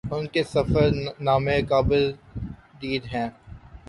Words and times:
ان 0.11 0.25
کے 0.27 0.41
سفر 0.43 0.87
نامے 1.19 1.57
قابل 1.69 2.11
دید 2.81 3.03
ہیں 3.13 3.27